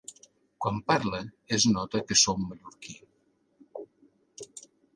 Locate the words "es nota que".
1.59-2.19